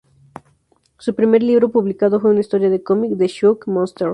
Su 0.97 1.13
primer 1.13 1.43
libro 1.43 1.69
publicado 1.69 2.19
fue 2.19 2.31
una 2.31 2.39
historia 2.39 2.71
de 2.71 2.81
cómic: 2.81 3.19
"The 3.19 3.29
Sock 3.29 3.67
Monsters". 3.67 4.09